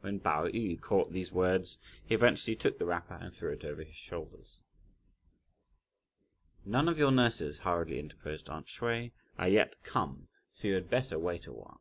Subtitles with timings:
[0.00, 3.84] When Pao yü caught these words, he eventually took the wrapper and threw it over
[3.84, 4.58] his shoulders.
[6.64, 11.16] "None of your nurses," hurriedly interposed aunt Hsüeh, "are yet come, so you had better
[11.16, 11.80] wait a while."